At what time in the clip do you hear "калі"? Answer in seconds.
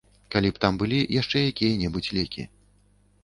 0.35-0.49